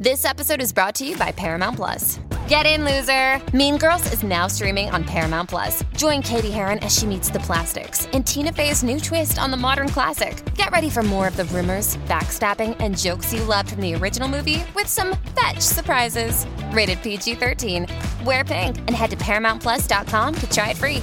[0.00, 2.20] This episode is brought to you by Paramount Plus.
[2.48, 3.42] Get in, loser!
[3.56, 5.84] Mean Girls is now streaming on Paramount Plus.
[5.96, 9.56] Join Cady Heron as she meets the plastics in Tina Fey's new twist on the
[9.56, 10.42] modern classic.
[10.54, 14.28] Get ready for more of the rumors, backstabbing, and jokes you loved from the original
[14.28, 16.46] movie with some fetch surprises.
[16.70, 17.86] Rated PG 13.
[18.24, 21.02] Wear pink and head to ParamountPlus.com to try it free.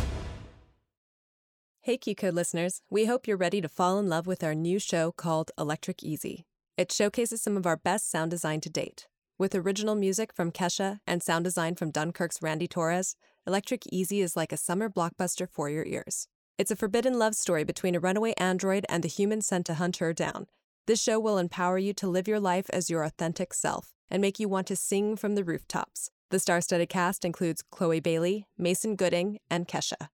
[1.81, 4.79] Hey, Q Code listeners, we hope you're ready to fall in love with our new
[4.79, 6.45] show called Electric Easy.
[6.77, 9.07] It showcases some of our best sound design to date.
[9.37, 13.15] With original music from Kesha and sound design from Dunkirk's Randy Torres,
[13.47, 16.27] Electric Easy is like a summer blockbuster for your ears.
[16.57, 19.97] It's a forbidden love story between a runaway android and the human sent to hunt
[19.97, 20.47] her down.
[20.85, 24.37] This show will empower you to live your life as your authentic self and make
[24.37, 26.11] you want to sing from the rooftops.
[26.29, 30.09] The star studded cast includes Chloe Bailey, Mason Gooding, and Kesha.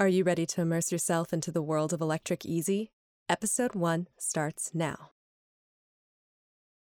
[0.00, 2.90] Are you ready to immerse yourself into the world of Electric Easy?
[3.28, 5.10] Episode 1 starts now.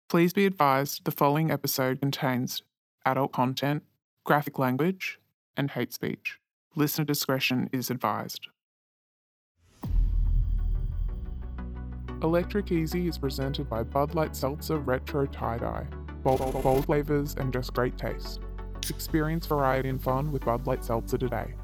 [0.08, 2.62] Please be advised the following episode contains
[3.04, 3.82] adult content,
[4.22, 5.18] graphic language,
[5.56, 6.38] and hate speech.
[6.76, 8.46] Listener discretion is advised.
[12.22, 15.86] Electric Easy is presented by Bud Light Seltzer Retro Tie Dye.
[16.22, 18.38] Bold, bold flavors and just great taste.
[18.88, 21.54] Experience variety and fun with Bud Light Seltzer today.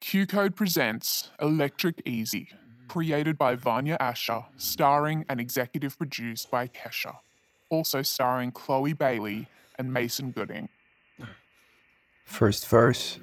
[0.00, 2.50] Q Code presents Electric Easy,
[2.92, 7.16] created by Vanya Asher, starring and executive produced by Kesha.
[7.70, 9.48] Also starring Chloe Bailey
[9.78, 10.68] and Mason Gooding.
[12.26, 13.18] First verse.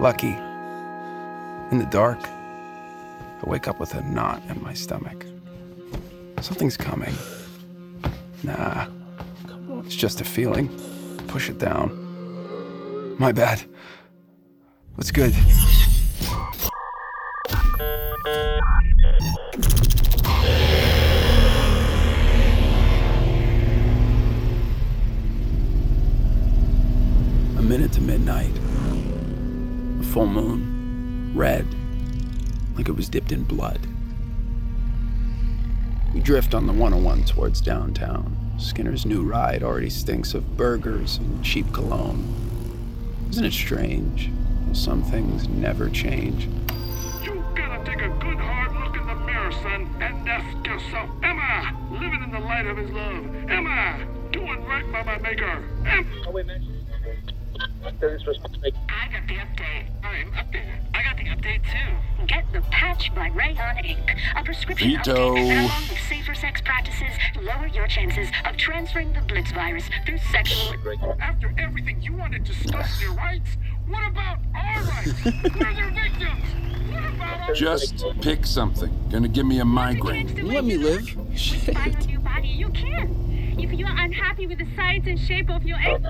[0.00, 0.36] Lucky.
[1.70, 5.24] In the dark, I wake up with a knot in my stomach.
[6.40, 7.14] Something's coming.
[8.42, 8.88] Nah,
[9.84, 10.68] it's just a feeling.
[11.28, 11.94] Push it down.
[13.20, 13.62] My bad.
[14.96, 15.32] What's good?
[27.56, 28.52] A minute to midnight.
[30.00, 31.32] A full moon.
[31.34, 31.66] Red.
[32.76, 33.80] Like it was dipped in blood.
[36.14, 38.36] We drift on the 101 towards downtown.
[38.58, 42.32] Skinner's new ride already stinks of burgers and cheap cologne.
[43.30, 44.30] Isn't it strange?
[44.72, 46.48] Some things never change.
[49.62, 53.24] Son, and ask yourself, am I living in the light of his love?
[53.50, 55.64] Am I doing right by my maker?
[55.86, 56.68] Am Oh, wait a minute.
[58.00, 58.74] This was fake.
[58.88, 59.86] I got the update.
[60.02, 60.78] I'm updated.
[60.94, 62.26] I got the update too.
[62.26, 64.16] Get the patch by Rayon Inc.
[64.36, 65.34] A prescription Veto.
[65.34, 67.10] update that, along with safer sex practices,
[67.42, 70.74] lower your chances of transferring the Blitz virus through sexual.
[71.20, 73.56] After everything you want to discuss your rights,
[73.88, 75.24] what about our rights?
[75.24, 76.44] We're their victims.
[76.90, 78.90] What about our Just pick something.
[79.10, 80.46] Gonna give me a migraine.
[80.46, 81.16] Let me live.
[81.34, 81.74] Shit.
[81.74, 83.56] Find a new body, you can.
[83.58, 86.02] If you are unhappy with the size and shape of your egg.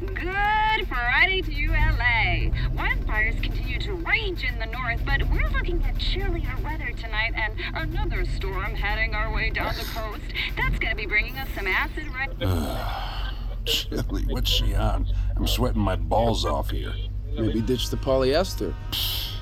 [0.00, 2.50] Good Friday to you, LA.
[2.74, 7.54] Wildfires continue to rage in the north, but we're looking at chillier weather tonight and
[7.74, 10.22] another storm heading our way down the coast.
[10.56, 12.30] That's gonna be bringing us some acid rain.
[13.64, 15.06] Chili, what's she on?
[15.36, 16.92] I'm sweating my balls off here.
[17.36, 18.74] Maybe ditch the polyester.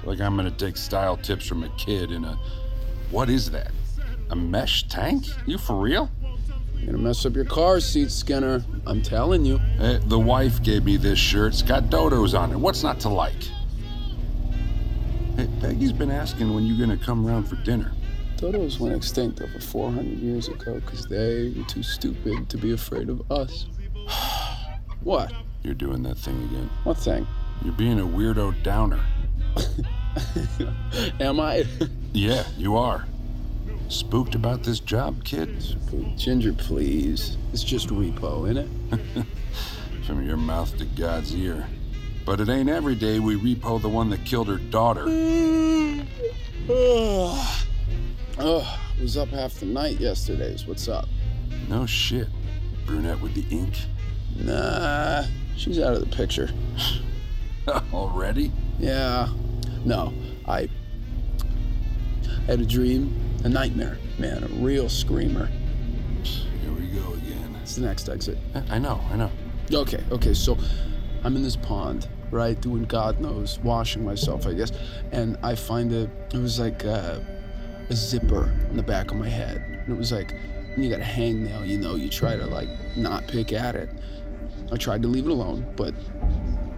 [0.04, 2.38] Like I'm gonna take style tips from a kid in a.
[3.10, 3.72] What is that?
[4.30, 5.26] A mesh tank?
[5.46, 6.10] You for real?
[6.76, 8.64] You're gonna mess up your car seat, Skinner.
[8.86, 9.60] I'm telling you.
[9.80, 11.52] Eh, the wife gave me this shirt.
[11.52, 12.56] It's got dodos on it.
[12.56, 13.42] What's not to like?
[15.36, 17.92] Hey, Peggy's been asking when you're gonna come round for dinner.
[18.36, 23.10] Dodos went extinct over 400 years ago because they were too stupid to be afraid
[23.10, 23.66] of us.
[25.02, 25.30] what?
[25.62, 26.70] You're doing that thing again.
[26.84, 27.26] What thing?
[27.62, 29.00] You're being a weirdo downer.
[31.20, 31.66] Am I?
[32.12, 33.06] Yeah, you are.
[33.88, 35.62] Spooked about this job, kid?
[36.16, 37.36] Ginger, please.
[37.52, 39.26] It's just repo, innit?
[40.06, 41.66] From your mouth to God's ear.
[42.24, 45.02] But it ain't every day we repo the one that killed her daughter.
[46.70, 47.66] Ugh.
[48.38, 50.66] Ugh, was up half the night yesterday's.
[50.66, 51.08] What's up?
[51.68, 52.28] No shit.
[52.86, 53.74] Brunette with the ink.
[54.36, 55.24] Nah,
[55.56, 56.48] she's out of the picture.
[57.92, 58.52] Already?
[58.78, 59.28] Yeah.
[59.84, 60.12] No,
[60.46, 60.68] I
[62.46, 65.46] had a dream, a nightmare, man, a real screamer.
[66.22, 67.56] Here we go again.
[67.62, 68.38] It's the next exit.
[68.68, 69.30] I know, I know.
[69.72, 70.58] Okay, okay, so
[71.24, 74.72] I'm in this pond, right, doing God knows, washing myself, I guess,
[75.12, 77.24] and I find a, it was like a,
[77.88, 79.58] a zipper in the back of my head.
[79.58, 80.34] And it was like,
[80.74, 83.90] when you got a hangnail, you know, you try to like not pick at it.
[84.72, 85.94] I tried to leave it alone, but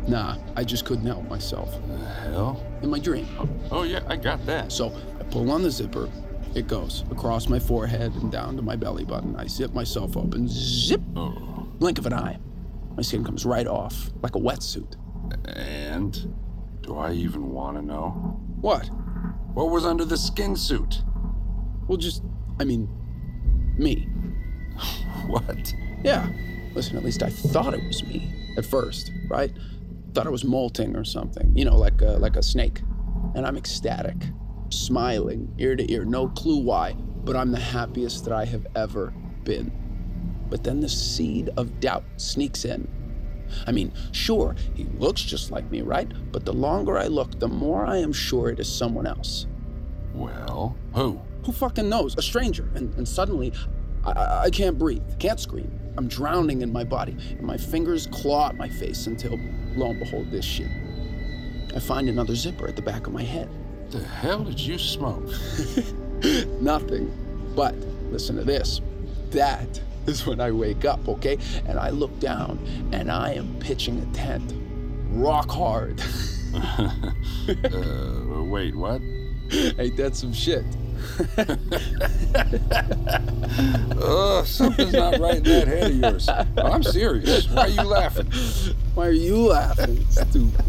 [0.08, 1.74] nah, I just couldn't help myself.
[1.88, 1.98] The
[2.30, 2.62] hell?
[2.82, 3.28] In my dream.
[3.38, 4.72] Oh, oh, yeah, I got that.
[4.72, 6.08] So I pull on the zipper,
[6.54, 9.34] it goes across my forehead and down to my belly button.
[9.36, 11.66] I zip myself open, zip, Oh.
[11.78, 12.38] blink of an eye.
[12.96, 14.96] My skin comes right off, like a wetsuit.
[15.46, 16.34] And
[16.82, 18.10] do I even want to know?
[18.60, 18.86] What?
[19.54, 21.02] What was under the skin suit?
[21.88, 22.22] Well, just,
[22.60, 22.88] I mean,
[23.78, 24.08] me.
[25.26, 25.72] What?
[26.02, 26.28] Yeah.
[26.74, 29.52] Listen, at least I thought it was me at first, right?
[30.14, 32.82] Thought it was molting or something, you know, like a, like a snake.
[33.34, 34.16] And I'm ecstatic,
[34.70, 36.92] smiling ear to ear, no clue why,
[37.24, 39.12] but I'm the happiest that I have ever
[39.44, 39.72] been.
[40.50, 42.86] But then the seed of doubt sneaks in.
[43.66, 46.10] I mean, sure, he looks just like me, right?
[46.30, 49.46] But the longer I look, the more I am sure it is someone else.
[50.14, 51.20] Well, who?
[51.46, 52.16] Who fucking knows?
[52.18, 52.70] A stranger.
[52.74, 53.52] And, and suddenly,
[54.04, 55.78] I- I, I can't breathe, can't scream.
[55.96, 59.38] I'm drowning in my body, and my fingers claw at my face until,
[59.74, 60.68] lo and behold, this shit.
[61.74, 63.48] I find another zipper at the back of my head.
[63.90, 65.24] The hell did you smoke?
[66.60, 67.12] Nothing.
[67.54, 67.74] But
[68.10, 68.80] listen to this.
[69.30, 71.38] That is when I wake up, okay?
[71.66, 72.58] And I look down,
[72.92, 74.54] and I am pitching a tent.
[75.10, 76.00] Rock hard.
[76.54, 79.00] uh, wait, what?
[79.78, 80.64] Ain't that some shit?
[81.38, 81.58] Ugh,
[84.00, 86.28] oh, something's not right in that head of yours.
[86.28, 87.48] Oh, I'm serious.
[87.48, 88.26] Why are you laughing?
[88.94, 90.04] Why are you laughing?
[90.10, 90.64] Stupid.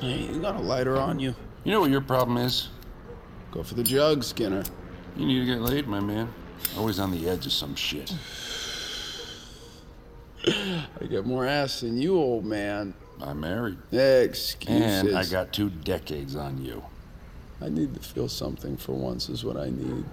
[0.00, 1.34] Hey, you got a lighter on you?
[1.64, 2.68] You know what your problem is?
[3.52, 4.64] Go for the jug, Skinner.
[5.16, 6.32] You need to get laid, my man.
[6.76, 8.14] Always on the edge of some shit.
[10.46, 12.94] I get more ass than you, old man.
[13.20, 13.78] I'm married.
[13.92, 15.08] Excuses.
[15.08, 16.82] And I got two decades on you.
[17.60, 20.04] I need to feel something for once, is what I need.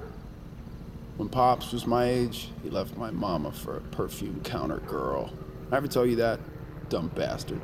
[1.18, 5.34] When Pops was my age, he left my mama for a perfume counter girl.
[5.72, 6.40] I ever tell you that?
[6.90, 7.62] Dumb bastard.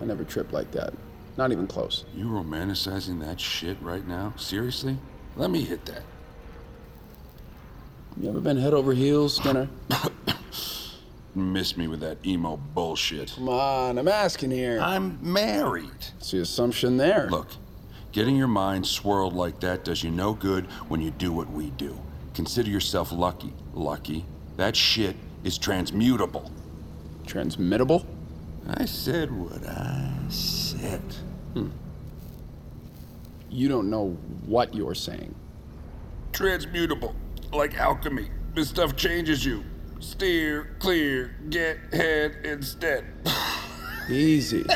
[0.00, 0.94] I never tripped like that.
[1.36, 2.04] Not even close.
[2.14, 4.34] You romanticizing that shit right now?
[4.36, 4.98] Seriously?
[5.36, 6.02] Let me hit that.
[8.20, 9.68] You ever been head over heels, Skinner?
[11.34, 13.32] Miss me with that emo bullshit.
[13.34, 14.78] Come on, I'm asking here.
[14.80, 15.90] I'm married.
[16.18, 17.28] It's the assumption there.
[17.30, 17.48] Look,
[18.12, 21.70] getting your mind swirled like that does you no good when you do what we
[21.70, 21.98] do.
[22.34, 23.52] Consider yourself lucky.
[23.72, 24.26] Lucky.
[24.58, 26.50] That shit is transmutable.
[27.26, 28.06] Transmittable?
[28.68, 31.00] I said what I said.
[31.54, 31.70] Hmm.
[33.50, 34.10] You don't know
[34.46, 35.34] what you're saying.
[36.32, 37.14] Transmutable.
[37.52, 38.30] Like alchemy.
[38.54, 39.62] This stuff changes you.
[40.00, 43.04] Steer, clear, get head instead.
[44.08, 44.64] Easy.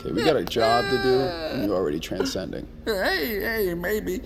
[0.00, 2.66] Okay, we got a job to do, and you're already transcending.
[2.86, 4.22] Hey, hey, maybe.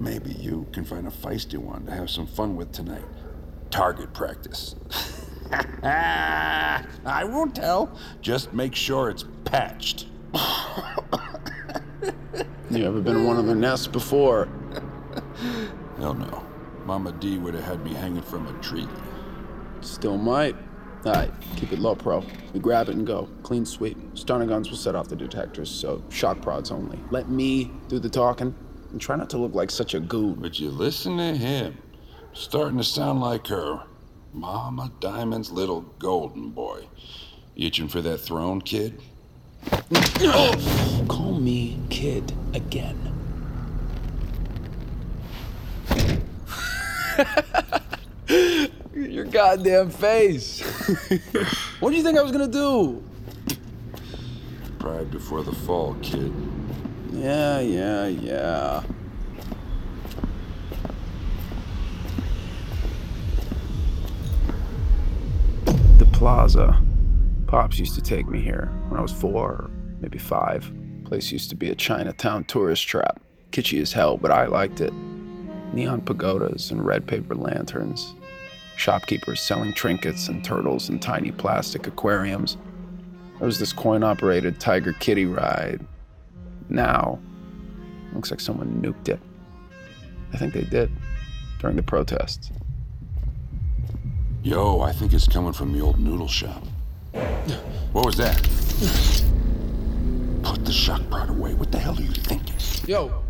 [0.00, 3.04] Maybe you can find a feisty one to have some fun with tonight.
[3.70, 4.74] Target practice.
[5.82, 7.98] I won't tell.
[8.22, 10.06] Just make sure it's patched.
[12.70, 14.48] You ever been in one of their nests before?
[15.98, 16.47] Hell no.
[16.88, 18.88] Mama D would have had me hanging from a tree.
[19.82, 20.56] Still might.
[21.04, 22.24] Alright, keep it low, pro.
[22.54, 23.28] We grab it and go.
[23.42, 23.98] Clean sweep.
[24.14, 26.98] Stunner guns will set off the detectors, so shock prods only.
[27.10, 28.54] Let me do the talking,
[28.90, 30.36] and try not to look like such a goon.
[30.40, 31.76] But you listen to him.
[32.32, 33.82] Starting to sound like her.
[34.32, 36.88] Mama Diamond's little golden boy.
[37.54, 38.98] Itching for that throne, kid?
[41.06, 43.07] Call me kid again.
[48.94, 50.60] Your goddamn face.
[51.80, 53.02] what do you think I was gonna do?
[54.78, 56.32] Pride before the fall, kid.
[57.12, 58.82] Yeah, yeah, yeah.
[65.64, 66.80] The plaza.
[67.46, 69.70] Pops used to take me here when I was four, or
[70.00, 70.70] maybe five.
[71.04, 73.20] Place used to be a Chinatown tourist trap.
[73.52, 74.92] Kitschy as hell, but I liked it.
[75.72, 78.14] Neon pagodas and red paper lanterns.
[78.76, 82.56] Shopkeepers selling trinkets and turtles in tiny plastic aquariums.
[83.38, 85.84] There was this coin operated Tiger Kitty ride.
[86.68, 87.18] Now,
[88.12, 89.20] looks like someone nuked it.
[90.32, 90.90] I think they did
[91.60, 92.50] during the protests.
[94.42, 96.62] Yo, I think it's coming from the old noodle shop.
[97.92, 98.36] What was that?
[100.42, 101.54] Put the shock prod away.
[101.54, 102.54] What the hell are you thinking?
[102.86, 103.22] Yo,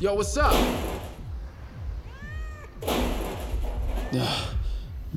[0.00, 0.52] yo, what's up?
[4.14, 4.54] Ugh,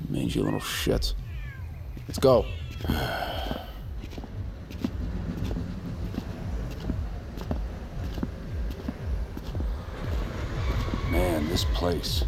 [0.10, 1.13] Mangy little shits.
[2.08, 2.46] Let's go.
[11.12, 12.24] Man, this place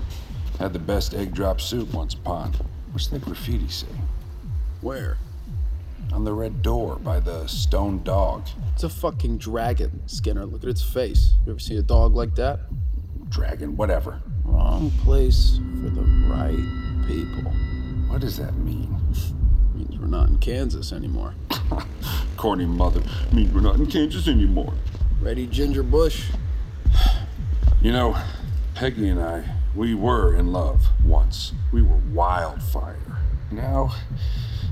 [0.59, 2.53] had the best egg drop soup once upon.
[2.91, 3.87] What's that graffiti say?
[4.81, 5.17] Where?
[6.13, 8.47] On the red door by the stone dog.
[8.73, 10.45] It's a fucking dragon, Skinner.
[10.45, 11.33] Look at its face.
[11.45, 12.59] You ever see a dog like that?
[13.29, 14.21] Dragon, whatever.
[14.81, 16.57] Wrong place for the right
[17.07, 17.51] people.
[18.07, 18.99] What does that mean?
[19.75, 21.35] means we're not in Kansas anymore.
[22.37, 23.03] Corny mother.
[23.31, 24.73] Means we're not in Kansas anymore.
[25.21, 26.31] Ready, Ginger Bush?
[27.79, 28.17] You know,
[28.73, 29.43] Peggy and I,
[29.75, 31.53] we were in love once.
[31.71, 33.19] We were wildfire.
[33.51, 33.93] Now,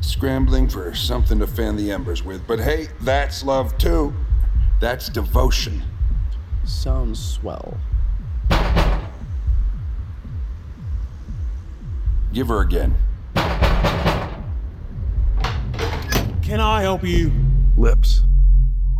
[0.02, 2.48] scrambling for something to fan the embers with.
[2.48, 4.16] But hey, that's love too.
[4.80, 5.84] That's devotion.
[6.66, 7.78] Sounds swell.
[12.32, 12.96] Give her again.
[16.44, 17.32] Can I help you?
[17.78, 18.22] Lips.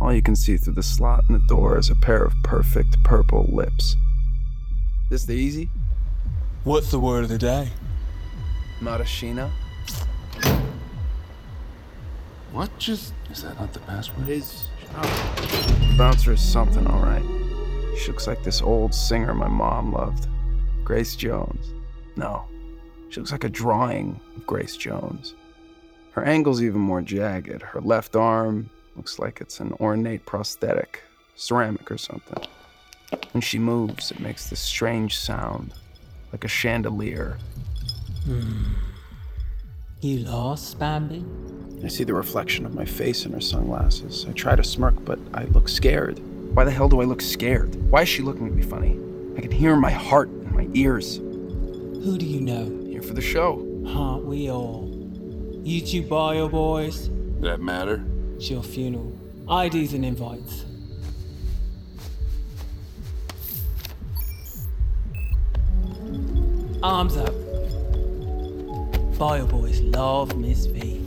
[0.00, 2.96] All you can see through the slot in the door is a pair of perfect
[3.04, 3.96] purple lips.
[5.04, 5.68] Is this the easy?
[6.64, 7.68] What's the word of the day?
[8.80, 9.50] Marashina?
[12.52, 13.12] What just.
[13.30, 14.28] Is that not the password?
[14.28, 14.68] It is.
[15.96, 17.24] Bouncer is something, alright.
[17.98, 20.26] She looks like this old singer my mom loved.
[20.84, 21.72] Grace Jones.
[22.16, 22.44] No.
[23.10, 25.34] She looks like a drawing of Grace Jones.
[26.12, 27.60] Her angle's even more jagged.
[27.60, 31.02] Her left arm looks like it's an ornate prosthetic,
[31.34, 32.44] ceramic or something.
[33.32, 35.74] When she moves, it makes this strange sound,
[36.32, 37.36] like a chandelier.
[38.24, 38.74] Hmm.
[40.00, 41.24] You lost, Bambi?
[41.84, 44.24] I see the reflection of my face in her sunglasses.
[44.28, 46.20] I try to smirk, but I look scared.
[46.54, 47.74] Why the hell do I look scared?
[47.90, 48.98] Why is she looking at me funny?
[49.36, 51.16] I can hear my heart in my ears.
[51.16, 52.79] Who do you know?
[53.00, 53.66] Here for the show.
[53.86, 54.86] Aren't we all?
[55.64, 57.08] You two bio boys?
[57.40, 58.04] That matter?
[58.36, 59.18] It's your funeral.
[59.50, 60.66] IDs and invites.
[66.82, 67.32] Arms up.
[69.18, 71.00] Bio boys love Miss V.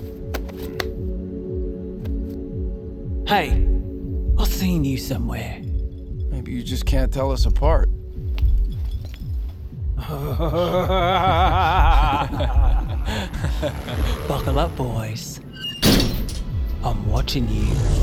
[3.28, 3.68] Hey,
[4.40, 5.62] I've seen you somewhere.
[6.32, 7.88] Maybe you just can't tell us apart.
[14.28, 15.40] Buckle up, boys.
[16.84, 18.03] I'm watching you.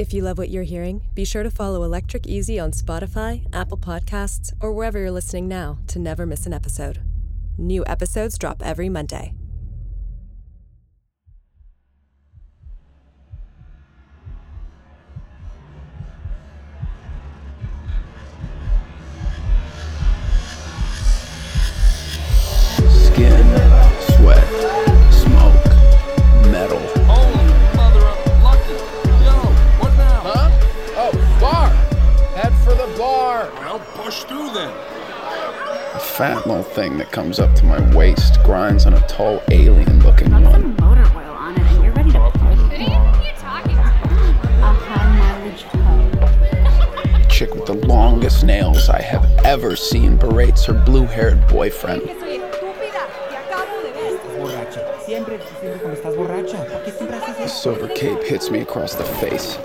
[0.00, 3.76] If you love what you're hearing, be sure to follow Electric Easy on Spotify, Apple
[3.76, 7.02] Podcasts, or wherever you're listening now to never miss an episode.
[7.58, 9.34] New episodes drop every Monday.
[33.70, 33.78] Bar!
[33.78, 34.70] Well, push through then.
[35.94, 40.00] A fat little thing that comes up to my waist grinds on a tall alien
[40.04, 40.76] looking one.
[40.76, 42.58] motor oil on it and you're ready to push.
[42.58, 43.82] Who do you you're talking to?
[43.82, 47.26] A high mileage hoe.
[47.28, 52.02] Chick with the longest nails I have ever seen berates her blue haired boyfriend.
[57.38, 59.58] The silver cape hits me across the face.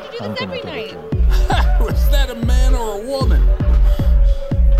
[0.00, 0.94] You do I'm this every night.
[1.80, 3.46] Was that a man or a woman?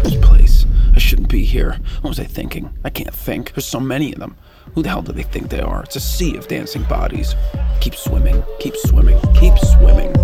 [0.02, 0.66] This place.
[0.94, 1.78] I shouldn't be here.
[2.00, 2.70] What was I thinking?
[2.84, 3.52] I can't think.
[3.54, 4.36] There's so many of them.
[4.74, 5.82] Who the hell do they think they are?
[5.82, 7.34] It's a sea of dancing bodies.
[7.80, 8.42] Keep swimming.
[8.60, 9.18] Keep swimming.
[9.34, 10.12] Keep swimming.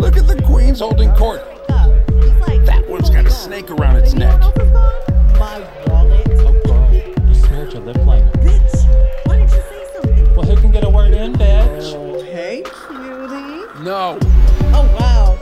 [0.00, 1.42] Look at the queens holding court.
[1.68, 4.40] That one's got a snake around its neck.
[13.90, 14.16] No.
[14.72, 15.36] Oh, wow.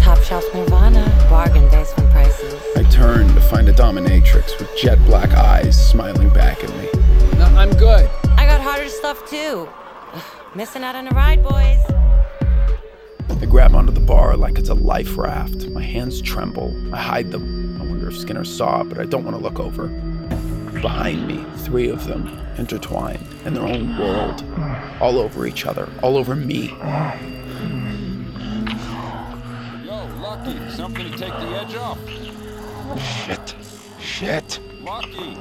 [0.00, 2.60] Top Shelf Nirvana, bargain basement prices.
[2.76, 6.88] I turn to find a dominatrix with jet black eyes smiling back at me.
[7.38, 8.10] No, I'm good.
[8.30, 9.68] I got harder stuff too.
[10.56, 11.78] Missing out on a ride, boys.
[13.40, 15.68] I grab onto the bar like it's a life raft.
[15.68, 16.76] My hands tremble.
[16.92, 17.80] I hide them.
[17.80, 19.88] I wonder if Skinner saw, but I don't want to look over.
[20.80, 24.42] Behind me, three of them, intertwined in their own world,
[25.00, 26.68] all over each other, all over me.
[29.84, 31.98] Yo, Lucky, something to take the edge off.
[32.98, 33.54] Shit.
[34.00, 34.58] Shit.
[34.82, 35.36] Lucky.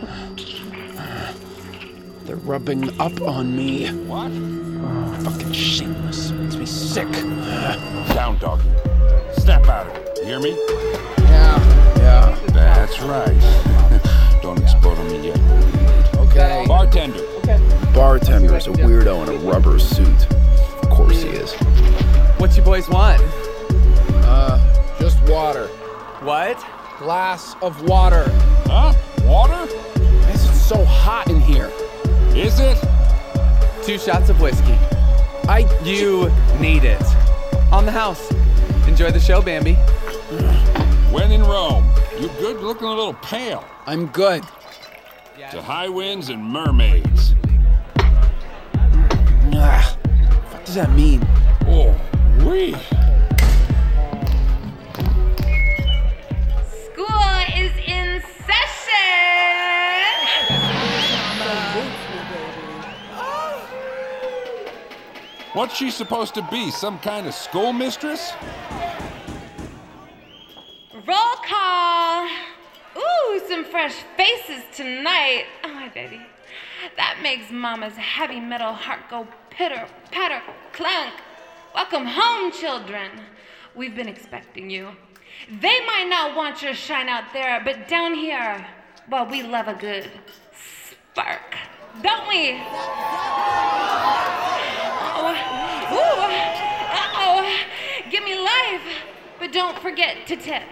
[2.26, 3.88] They're rubbing up on me.
[4.06, 4.32] What?
[5.24, 6.32] Fucking shameless.
[6.32, 7.12] Makes me sick.
[8.14, 8.70] Down, doggy.
[9.38, 10.18] Snap out of it.
[10.20, 10.52] You hear me?
[10.52, 11.49] Yeah, yeah.
[18.60, 20.32] Bartender a weirdo in a rubber suit.
[20.84, 21.54] Of course he is.
[22.40, 23.22] What you boys want?
[24.26, 24.60] Uh,
[25.00, 25.68] just water.
[26.22, 26.58] What?
[26.98, 28.26] Glass of water.
[28.66, 28.94] Huh?
[29.24, 29.54] Water?
[29.54, 31.72] Why is it so hot in here?
[32.36, 32.78] Is it?
[33.84, 34.78] Two shots of whiskey.
[35.48, 35.66] I.
[35.86, 37.02] You need it.
[37.72, 38.30] On the house.
[38.88, 39.76] Enjoy the show, Bambi.
[41.14, 41.90] When in Rome.
[42.20, 42.60] You good?
[42.62, 43.64] Looking a little pale.
[43.86, 44.44] I'm good.
[45.52, 47.34] To high winds and mermaids.
[49.62, 49.98] Ah,
[50.52, 51.22] what does that mean?
[51.68, 51.94] Oh,
[52.46, 52.74] wee.
[56.86, 59.50] School is in session!
[65.54, 66.72] What's she supposed to be?
[66.72, 68.32] Some kind of schoolmistress?
[71.06, 72.30] Roll call!
[72.96, 75.48] Ooh, some fresh faces tonight.
[75.66, 76.22] Oh, my baby.
[76.96, 79.28] That makes Mama's heavy metal heart go
[79.60, 80.42] pitter, patter,
[80.72, 81.14] clunk.
[81.76, 83.12] Welcome home, children.
[83.76, 84.92] We've been expecting you.
[85.50, 88.66] They might not want your shine out there, but down here,
[89.12, 90.10] well, we love a good
[91.12, 91.58] spark,
[92.02, 92.52] don't we?
[95.20, 95.36] Oh,
[95.92, 96.22] ooh,
[97.04, 97.60] uh-oh.
[98.10, 98.82] Give me life,
[99.40, 100.64] but don't forget to tip.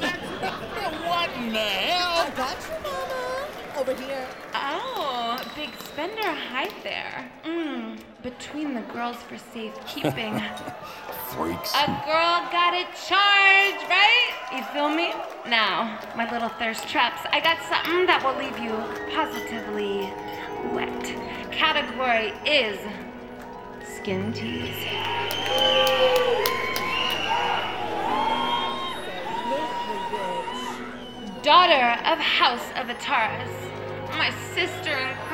[0.00, 2.26] what in the hell?
[2.26, 3.16] I got you, Mama.
[3.78, 4.26] Over here.
[4.52, 7.30] Oh, big spender height there.
[7.44, 10.34] Mm, between the girls for safekeeping.
[11.30, 11.72] Freaks.
[11.74, 14.32] A girl got it charged, right?
[14.52, 15.12] You feel me?
[15.48, 18.74] Now, my little thirst traps, I got something that will leave you
[19.14, 20.10] positively
[20.74, 21.04] wet.
[21.52, 22.80] Category is
[23.96, 24.74] skin tease.
[31.44, 33.54] Daughter of House of Ataras,
[34.18, 35.25] my sister in.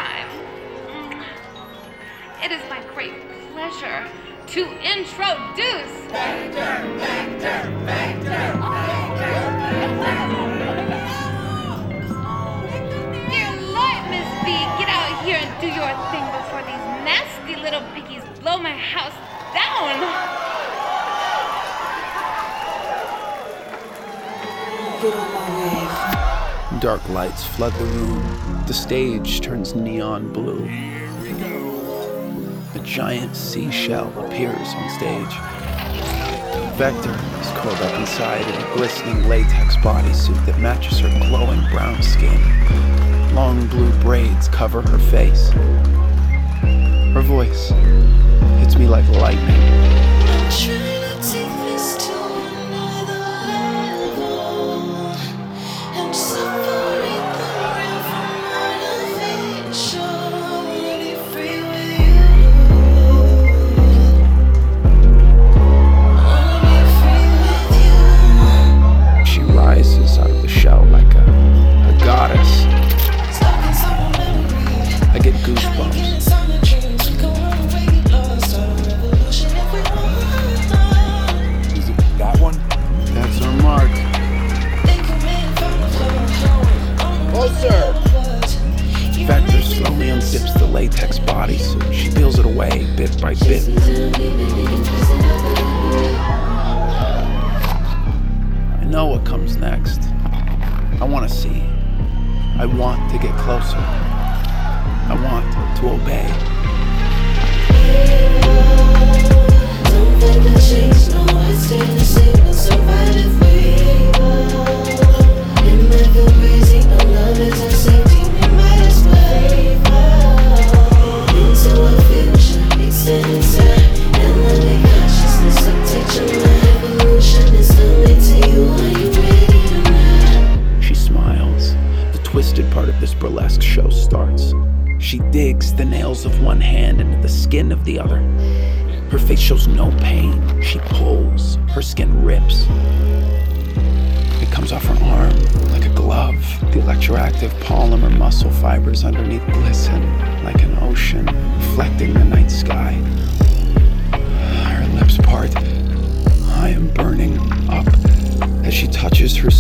[2.42, 3.12] It is my great
[3.52, 4.04] pleasure
[4.48, 5.94] to introduce.
[13.30, 17.82] Dear Lord, Miss B, get out here and do your thing before these nasty little
[17.94, 19.14] piggies blow my house
[19.54, 20.00] down.
[26.80, 28.64] Dark lights flood the room.
[28.66, 30.68] The stage turns neon blue.
[32.84, 35.34] Giant seashell appears on stage.
[36.76, 42.02] Vector is curled up inside in a glistening latex bodysuit that matches her glowing brown
[42.02, 42.40] skin.
[43.34, 45.50] Long blue braids cover her face.
[47.12, 47.70] Her voice
[48.58, 50.91] hits me like lightning.
[91.50, 93.66] she peels it away bit by bit.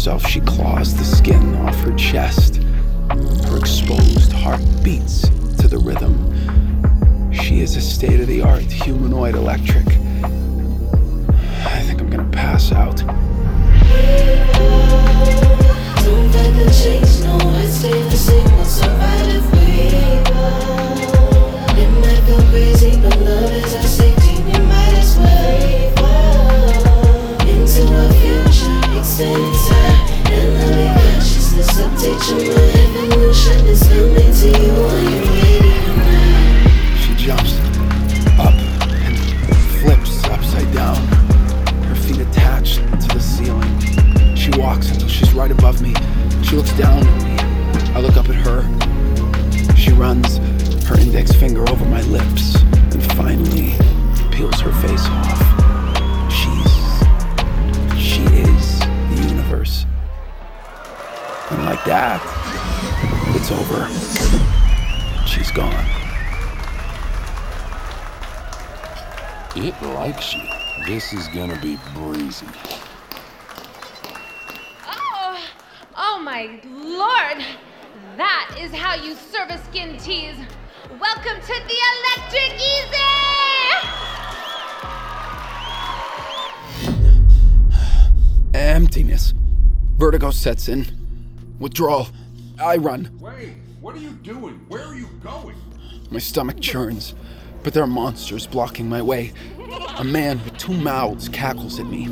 [0.02, 2.56] Herself, she claws the skin off her chest.
[3.46, 5.28] Her exposed heart beats
[5.60, 7.32] to the rhythm.
[7.32, 9.86] She is a state of the art humanoid electric.
[9.86, 13.00] I think I'm gonna pass out.
[36.98, 37.58] She jumps
[38.38, 39.18] up and
[39.80, 40.96] flips upside down,
[41.84, 44.34] her feet attached to the ceiling.
[44.34, 45.94] She walks until she's right above me.
[46.42, 47.36] She looks down at me.
[47.94, 48.62] I look up at her.
[49.76, 50.38] She runs
[50.86, 53.74] her index finger over my lips and finally
[54.30, 55.51] peels her face off.
[61.52, 62.18] And like that,
[63.36, 63.86] it's over.
[65.26, 65.84] She's gone.
[69.54, 70.40] It likes you.
[70.86, 72.46] This is gonna be breezy.
[74.86, 75.38] Oh,
[75.94, 77.44] oh my lord!
[78.16, 80.38] That is how you serve a skin tease.
[80.98, 82.98] Welcome to the Electric Easy!
[88.54, 89.34] Emptiness.
[89.98, 91.01] Vertigo sets in.
[91.62, 92.08] Withdrawal.
[92.60, 93.16] I run.
[93.20, 94.64] Wait, what are you doing?
[94.68, 95.56] Where are you going?
[96.10, 97.14] My stomach churns,
[97.62, 99.32] but there are monsters blocking my way.
[99.96, 102.08] A man with two mouths cackles at me.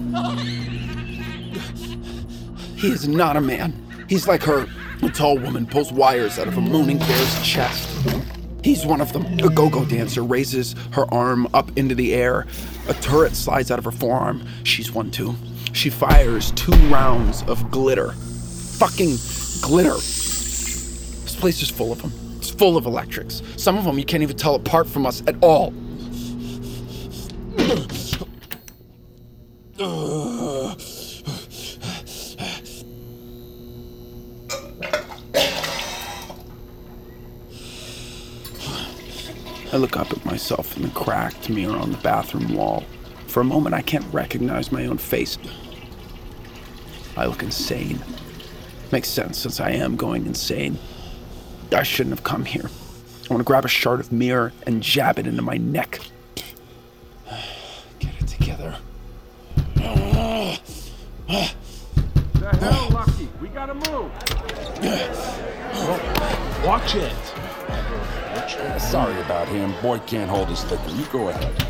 [2.77, 3.75] He is not a man.
[4.09, 4.67] He's like her.
[5.03, 7.89] A tall woman pulls wires out of a mooning bear's chest.
[8.63, 9.25] He's one of them.
[9.41, 12.47] A go go dancer raises her arm up into the air.
[12.89, 14.47] A turret slides out of her forearm.
[14.63, 15.35] She's one too.
[15.73, 18.13] She fires two rounds of glitter.
[18.81, 19.17] Fucking
[19.61, 19.94] glitter.
[19.94, 22.12] This place is full of them.
[22.38, 23.42] It's full of electrics.
[23.57, 25.73] Some of them you can't even tell apart from us at all.
[39.73, 42.85] I look up at myself in the cracked mirror on the bathroom wall.
[43.29, 45.38] For a moment, I can't recognize my own face.
[47.16, 48.01] I look insane.
[48.92, 50.79] Makes sense since I am going insane.
[51.72, 52.64] I shouldn't have come here.
[52.64, 56.00] I want to grab a shard of mirror and jab it into my neck.
[58.00, 58.76] Get it together.
[59.74, 59.83] The
[62.59, 63.29] hell, Lucky?
[63.40, 64.11] We gotta move.
[65.72, 67.14] Oh, watch it.
[68.81, 69.72] Sorry about him.
[69.81, 70.90] Boy can't hold his liquor.
[70.90, 71.62] You go ahead.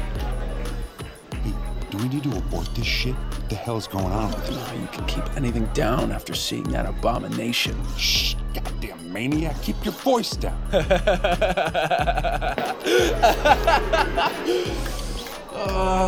[1.35, 1.53] Hey,
[1.91, 3.15] do we need to abort this shit?
[3.51, 4.81] What the hell is going on with you?
[4.81, 7.77] You can keep anything down after seeing that abomination.
[7.97, 9.61] Shh, goddamn maniac.
[9.61, 10.57] Keep your voice down.
[10.73, 10.85] Uh,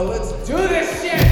[0.09, 1.27] let's do this shit!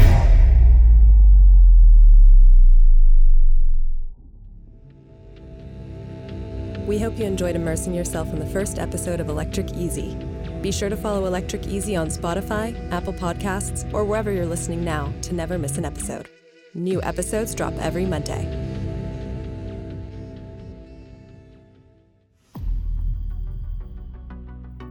[6.88, 10.18] We hope you enjoyed immersing yourself in the first episode of Electric Easy.
[10.62, 15.10] Be sure to follow Electric Easy on Spotify, Apple Podcasts, or wherever you're listening now
[15.22, 16.28] to never miss an episode.
[16.74, 18.44] New episodes drop every Monday.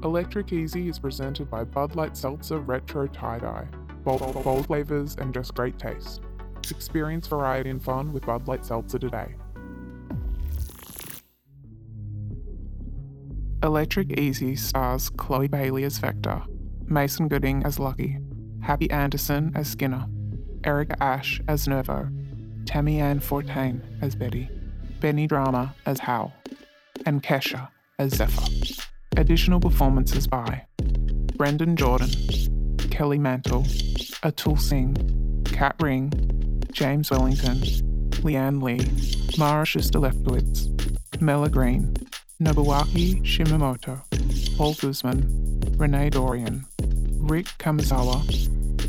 [0.03, 3.67] Electric Easy is presented by Bud Light Seltzer Retro Tie Dye.
[4.03, 6.21] Bold, bold flavors and just great taste.
[6.71, 9.35] Experience variety and fun with Bud Light Seltzer today.
[13.69, 16.41] Electric Easy stars Chloe Bailey as Vector,
[16.87, 18.17] Mason Gooding as Lucky,
[18.61, 20.07] Happy Anderson as Skinner,
[20.63, 22.09] Erica Ash as Nervo,
[22.65, 24.49] Tammy Ann Fortain as Betty,
[24.99, 26.33] Benny Drama as Hal,
[27.05, 28.41] and Kesha as Zephyr.
[29.17, 30.65] Additional performances by
[31.37, 32.09] Brendan Jordan,
[32.89, 33.61] Kelly Mantle,
[34.23, 36.11] Atul Singh, Kat Ring,
[36.71, 37.57] James Wellington,
[38.23, 41.93] Leanne Lee, Mara Schuster Lefkowitz, Mela Green,
[42.41, 43.99] Nobuaki Shimamoto,
[44.55, 46.65] Paul Guzman, Renee Dorian,
[47.17, 48.23] Rick Kamizawa,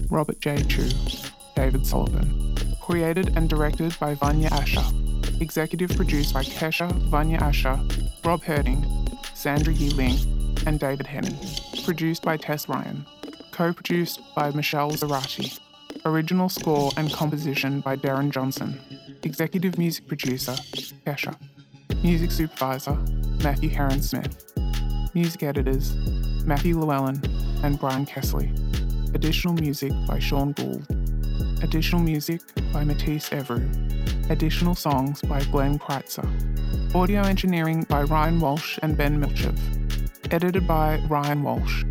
[0.08, 0.62] Robert J.
[0.62, 0.88] Chu,
[1.56, 2.54] David Sullivan.
[2.80, 4.84] Created and directed by Vanya Asher.
[5.40, 7.76] Executive produced by Kesha, Vanya Asher,
[8.24, 8.86] Rob Herding,
[9.34, 11.36] Sandra Yi Ling, and David Henney.
[11.84, 13.04] Produced by Tess Ryan.
[13.50, 15.58] Co produced by Michelle Zarati.
[16.04, 18.80] Original score and composition by Darren Johnson.
[19.24, 20.52] Executive music producer,
[21.04, 21.34] Kesha.
[22.04, 22.96] Music supervisor,
[23.42, 24.53] Matthew Heron Smith.
[25.14, 25.94] Music editors,
[26.44, 27.22] Matthew Llewellyn
[27.62, 28.53] and Brian Kessley.
[29.14, 30.87] Additional music by Sean Gould.
[31.62, 34.31] Additional music by Matisse Evru.
[34.31, 36.29] Additional songs by Glenn Kreitzer.
[36.94, 39.59] Audio engineering by Ryan Walsh and Ben Milchev.
[40.33, 41.85] Edited by Ryan Walsh.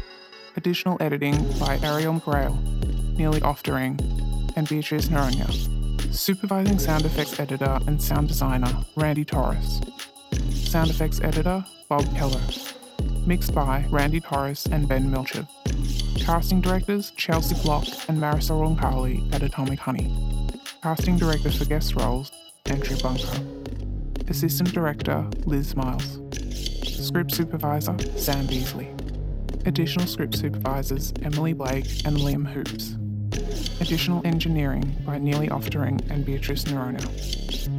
[0.56, 2.56] Additional editing by Ariel Grail,
[3.18, 4.00] Neely Oftering,
[4.56, 6.14] and Beatrice Noronha.
[6.14, 9.82] Supervising sound effects editor and sound designer, Randy Torres.
[10.70, 12.40] Sound effects editor, Bob Keller.
[13.26, 15.48] Mixed by Randy Torres and Ben Milchev.
[16.24, 20.14] Casting directors, Chelsea Block and Marisol Roncalli at Atomic Honey.
[20.84, 22.32] Casting director for guest roles,
[22.68, 23.44] Andrew Bunker.
[24.28, 26.20] Assistant director, Liz Miles.
[27.04, 28.90] Script supervisor, Sam Beasley.
[29.66, 32.94] Additional script supervisors, Emily Blake and Liam Hoops.
[33.82, 36.68] Additional engineering by Neely Oftering and Beatrice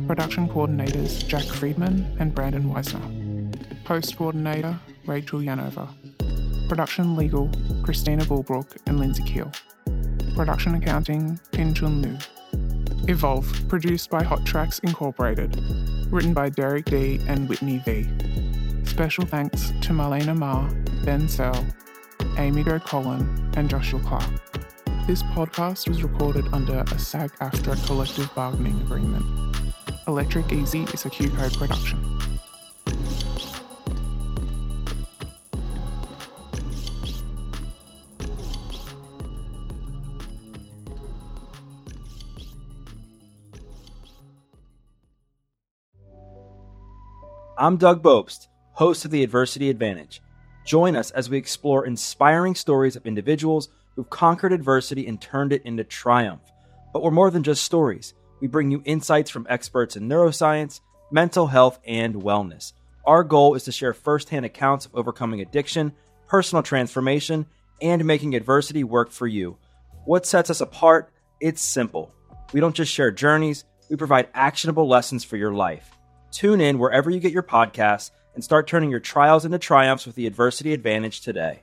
[0.07, 3.85] Production coordinators, Jack Friedman and Brandon Weisner.
[3.85, 5.89] Post coordinator, Rachel Yanova.
[6.69, 7.51] Production legal,
[7.83, 9.51] Christina Bulbrook and Lindsay Keel.
[10.35, 12.17] Production accounting, Pin Chun Lu.
[13.09, 15.57] Evolve, produced by Hot Tracks Incorporated.
[16.11, 18.07] Written by Derek D and Whitney V.
[18.85, 20.69] Special thanks to Marlena Ma,
[21.05, 21.65] Ben Sell,
[22.37, 24.25] Amy Go Colin, and Joshua Clark.
[25.07, 29.70] This podcast was recorded under a SAG AFTRA collective bargaining agreement.
[30.09, 31.99] Electric Easy is a Q Code production.
[47.59, 50.23] I'm Doug Bopst, host of The Adversity Advantage.
[50.65, 55.63] Join us as we explore inspiring stories of individuals who've conquered adversity and turned it
[55.67, 56.41] into triumph.
[56.95, 58.15] But we're more than just stories.
[58.41, 62.73] We bring you insights from experts in neuroscience, mental health, and wellness.
[63.05, 65.93] Our goal is to share firsthand accounts of overcoming addiction,
[66.27, 67.47] personal transformation,
[67.83, 69.57] and making adversity work for you.
[70.05, 71.11] What sets us apart?
[71.41, 72.13] It's simple.
[72.53, 75.91] We don't just share journeys, we provide actionable lessons for your life.
[76.31, 80.15] Tune in wherever you get your podcasts and start turning your trials into triumphs with
[80.15, 81.63] the Adversity Advantage today.